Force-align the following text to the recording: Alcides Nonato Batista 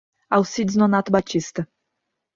Alcides 0.31 0.75
Nonato 0.77 1.11
Batista 1.11 1.67